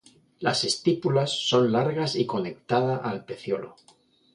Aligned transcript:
Las 0.39 0.63
estípulas 0.63 1.29
son 1.47 1.71
largas 1.71 2.15
y 2.15 2.25
conectado 2.25 3.03
al 3.03 3.23
pecíolo. 3.23 3.75